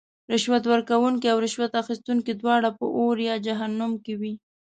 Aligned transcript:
رشوت 0.31 0.63
ورکوونکې 0.67 1.27
او 1.31 1.37
رشوت 1.45 1.71
اخیستونکې 1.81 2.31
دواړه 2.41 2.69
به 2.77 2.85
اور 2.97 3.17
یا 3.27 3.35
جهنم 3.47 3.91
کې 4.03 4.13
وی. 4.19 4.33